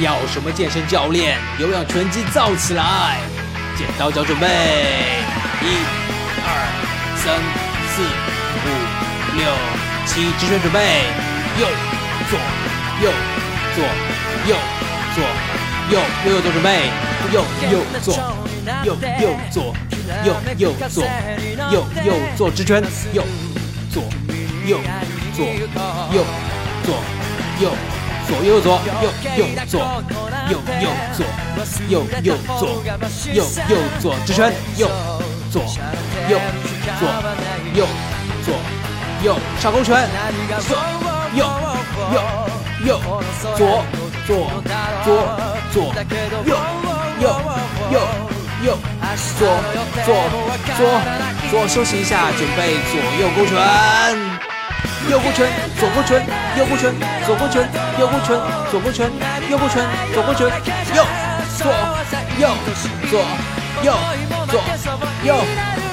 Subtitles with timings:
[0.00, 1.38] 要什么健身教练？
[1.58, 3.18] 有氧拳击造起来！
[3.76, 4.46] 剪刀脚准备，
[5.62, 5.66] 一、
[6.44, 6.48] 二、
[7.16, 7.40] 三、
[7.88, 8.02] 四、
[8.64, 8.68] 五、
[9.36, 9.40] 六、
[10.06, 10.78] 七，直拳准备，
[11.58, 11.66] 右
[12.30, 12.38] 左
[13.02, 13.10] 右
[13.74, 13.84] 左
[14.48, 14.56] 右
[15.14, 15.18] 左
[15.90, 16.68] 右右右左准备，
[17.32, 18.06] 右右左
[18.84, 18.88] 右
[19.20, 19.56] 右左
[20.24, 20.28] 右
[20.58, 21.04] 右左
[21.72, 21.74] 右
[22.04, 22.82] 右左直拳，
[23.12, 23.24] 右
[23.90, 24.02] 左
[24.66, 24.80] 右
[25.34, 25.38] 左
[26.12, 26.24] 右
[26.84, 26.88] 左
[27.60, 28.01] 右。
[28.28, 29.80] 左右左右右左
[30.50, 31.24] 右右左
[31.88, 32.82] 右右左
[33.32, 34.88] 右右左直拳右
[35.50, 35.62] 左
[36.28, 36.38] 右
[36.98, 37.02] 左
[37.74, 37.86] 右
[38.44, 38.54] 左
[39.24, 40.08] 右上勾拳
[40.68, 40.76] 左
[41.34, 41.44] 右
[42.12, 42.22] 右
[42.84, 43.00] 右
[43.56, 43.84] 左
[44.26, 44.50] 左
[45.04, 45.08] 左
[45.72, 45.94] 左
[46.44, 46.56] 右
[47.20, 47.28] 右
[47.90, 48.00] 右
[48.64, 48.78] 右
[49.38, 49.40] 左
[50.04, 50.08] 左
[50.76, 50.80] 左
[51.50, 54.31] 左休息一下，准备左右勾拳。
[55.12, 55.46] 右勾拳，
[55.78, 56.24] 左勾拳，
[56.56, 56.90] 右勾拳，
[57.26, 58.34] 左勾拳，右勾拳，
[58.70, 59.12] 左勾拳，
[59.50, 59.84] 右勾拳，
[60.14, 60.48] 左勾拳，
[60.94, 61.04] 右
[61.58, 61.70] 左
[62.38, 62.48] 右
[63.12, 63.20] 左
[63.82, 63.92] 右
[64.48, 64.56] 左
[65.22, 65.36] 右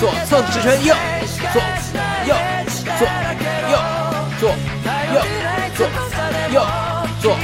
[0.00, 0.96] 左侧直拳，右
[1.52, 1.60] 左
[2.24, 2.34] 右
[2.98, 3.06] 左
[3.68, 3.76] 右
[4.40, 4.48] 左
[5.12, 5.20] 右
[5.76, 5.84] 左
[6.50, 6.56] 右
[7.20, 7.36] 左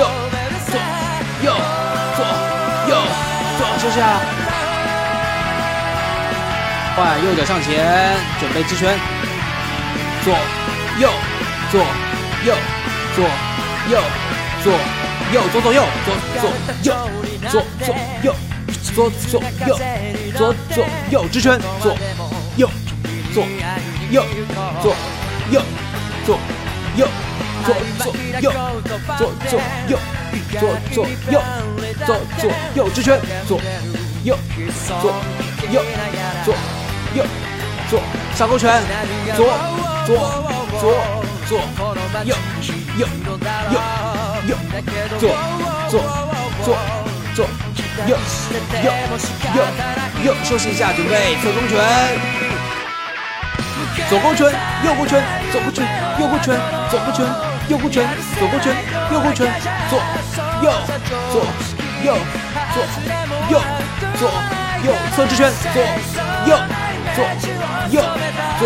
[0.00, 0.08] 右
[0.64, 0.80] 左
[1.42, 1.52] 右
[2.16, 2.24] 左
[2.88, 2.90] 右
[3.58, 4.02] 左休息下，
[6.96, 8.98] 换右脚上前，准备直拳，
[10.24, 10.34] 左。
[10.98, 11.08] 右，
[11.70, 11.80] 左，
[12.44, 12.54] 右，
[13.16, 13.24] 左，
[13.90, 13.98] 右，
[14.62, 14.72] 左，
[15.32, 16.50] 右，左左右，左左
[16.82, 16.94] 右，
[17.48, 18.34] 左左右，
[18.94, 19.78] 左左右，
[20.36, 21.96] 左左右，直拳，左
[22.56, 22.68] 右，
[23.32, 23.44] 左
[24.10, 24.24] 右，
[24.82, 24.94] 左
[25.50, 25.62] 右，
[26.26, 26.38] 左
[26.96, 27.08] 右，
[27.64, 28.52] 左左右，
[29.16, 29.98] 左左右，
[30.60, 30.62] 左
[30.92, 31.40] 左右，
[32.06, 33.18] 左左右，直拳，
[33.48, 33.58] 左
[34.24, 34.36] 右，
[35.00, 35.14] 左
[35.70, 35.82] 右，
[36.44, 36.54] 左
[37.14, 37.24] 右，
[37.88, 38.00] 左
[38.34, 38.82] 上勾拳，
[39.34, 39.46] 左
[40.06, 40.51] 左。
[40.80, 40.84] 左
[41.46, 41.58] 左
[42.24, 42.34] 右
[42.98, 43.06] 右
[43.68, 43.76] 右
[44.48, 44.56] 右
[45.18, 45.22] 左
[45.88, 45.92] 左
[46.64, 46.66] 左
[47.34, 47.38] 左
[48.06, 48.16] 右
[48.82, 48.86] 右
[49.54, 49.58] 右
[50.24, 51.70] 右休息一下，准备侧勾拳，
[54.08, 54.50] 左勾拳，
[54.84, 55.22] 右勾拳，
[55.52, 55.86] 左勾拳，
[56.18, 56.58] 右勾拳，
[56.90, 57.26] 左勾拳，
[57.68, 58.08] 右勾拳，
[58.38, 58.74] 左勾拳，
[59.12, 59.40] 右勾拳，
[59.90, 59.92] 左
[60.62, 60.66] 右
[61.30, 61.34] 左
[62.04, 62.16] 右
[62.72, 62.76] 左
[63.50, 63.60] 右
[64.18, 64.22] 左
[64.84, 65.76] 右侧直拳，左
[66.46, 66.58] 右
[67.14, 67.18] 左
[67.90, 68.02] 右
[68.58, 68.62] 左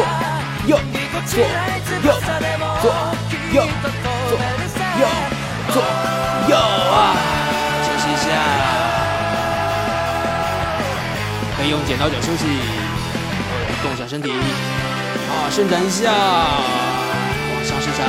[0.67, 0.78] 右。
[1.27, 1.34] 左
[2.06, 2.12] 右
[2.81, 2.87] 左
[3.53, 3.67] 右
[4.28, 4.39] 左
[5.00, 5.05] 右
[5.72, 5.83] 左
[6.49, 7.17] 右啊！
[7.83, 8.25] 休息一下，
[11.56, 12.47] 可以用剪刀脚休息，
[13.83, 18.06] 动一下身体，啊，伸展一下，往上伸展，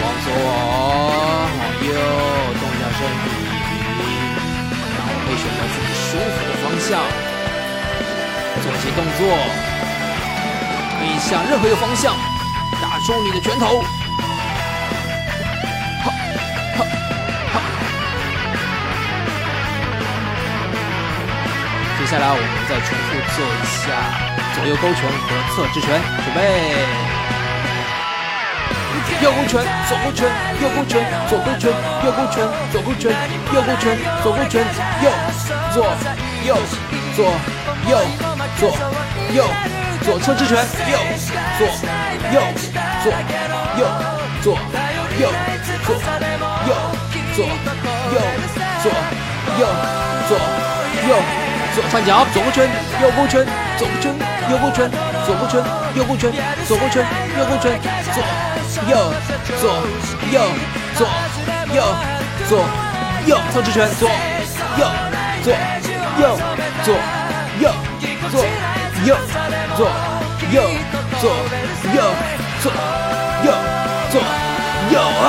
[0.00, 1.90] 往左，往右，
[2.60, 3.26] 动一下身体，
[4.94, 7.02] 然后可以选择自己舒服的方向，
[8.62, 9.20] 做一些动作。
[11.02, 12.14] 可以向任何一个方向
[12.80, 13.82] 打出你的拳头。
[16.04, 16.12] 好，
[16.76, 16.84] 好，
[17.52, 17.58] 好。
[21.98, 23.90] 接下来我们再重复做一下
[24.54, 26.38] 左右勾拳和侧直拳，准备。
[29.20, 30.30] 右勾拳，左勾拳，
[30.62, 31.74] 右勾拳，左勾拳，
[32.04, 33.10] 右勾拳，左勾拳，
[33.52, 34.64] 右勾拳，左勾拳，
[35.02, 35.10] 右，
[35.74, 35.82] 左，
[36.46, 36.54] 右，
[37.16, 37.34] 左，
[37.90, 37.98] 右，
[38.56, 38.70] 左，
[39.34, 39.81] 右。
[40.02, 40.58] 左侧直拳，
[40.90, 40.98] 右
[41.58, 41.66] 左
[42.32, 42.42] 右
[43.02, 43.12] 左
[43.78, 43.86] 右
[44.42, 44.58] 左
[45.20, 45.28] 右
[45.86, 45.94] 左
[46.66, 46.74] 右
[47.34, 47.50] 左右
[48.82, 48.90] 左
[49.58, 49.62] 右
[50.28, 50.30] 左
[51.08, 51.10] 右
[51.74, 52.68] 左上脚，左勾拳，
[53.00, 53.46] 右勾拳，
[53.78, 54.12] 左勾拳，
[54.50, 54.90] 右勾拳，
[55.24, 55.62] 左勾拳，
[55.96, 56.32] 右勾拳，
[56.66, 57.06] 左勾拳，
[57.38, 57.80] 右勾拳，
[58.12, 58.16] 左
[58.90, 58.92] 右
[59.60, 59.64] 左
[60.32, 60.36] 右
[60.96, 61.06] 左
[61.72, 61.78] 右
[62.48, 62.52] 左
[63.26, 64.08] 右侧直拳，左
[64.76, 64.80] 右
[65.44, 65.54] 左
[66.18, 66.38] 右
[66.84, 66.88] 左
[67.60, 67.64] 右
[68.30, 68.34] 左
[69.06, 69.61] 右。
[69.76, 69.88] 左
[70.52, 70.56] 右
[71.20, 71.30] 左
[71.94, 71.98] 右
[72.60, 72.72] 左
[73.44, 73.48] 右
[74.10, 74.14] 左
[74.92, 75.26] 右啊！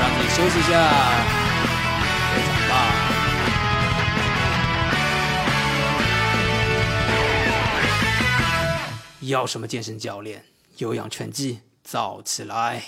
[0.00, 0.68] 让你休息一下，
[2.32, 2.72] 非常棒。
[9.22, 10.44] 要什么健身教练？
[10.76, 12.82] 有氧拳击造起来！